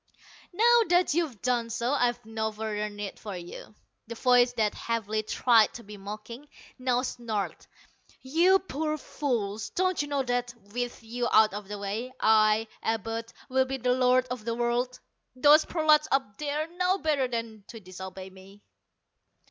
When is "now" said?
0.51-0.81, 6.79-7.03